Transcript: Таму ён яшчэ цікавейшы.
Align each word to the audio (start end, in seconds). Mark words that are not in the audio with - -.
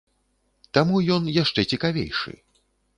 Таму 0.79 1.03
ён 1.17 1.29
яшчэ 1.43 1.69
цікавейшы. 1.75 2.31